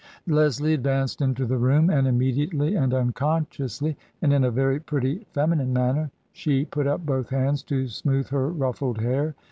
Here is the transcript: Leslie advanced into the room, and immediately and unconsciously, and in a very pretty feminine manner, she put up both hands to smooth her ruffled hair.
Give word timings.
Leslie 0.25 0.73
advanced 0.73 1.21
into 1.21 1.45
the 1.45 1.59
room, 1.59 1.91
and 1.91 2.07
immediately 2.07 2.73
and 2.73 2.91
unconsciously, 2.91 3.95
and 4.23 4.33
in 4.33 4.43
a 4.43 4.49
very 4.49 4.79
pretty 4.79 5.27
feminine 5.31 5.71
manner, 5.73 6.09
she 6.33 6.65
put 6.65 6.87
up 6.87 7.05
both 7.05 7.29
hands 7.29 7.61
to 7.61 7.87
smooth 7.87 8.27
her 8.29 8.49
ruffled 8.49 8.99
hair. 8.99 9.35